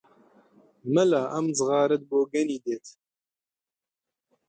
مەلا 0.93 1.21
ئەم 1.33 1.45
جغارەت 1.57 2.03
بۆگەنی 2.09 2.59
دێت! 2.65 2.85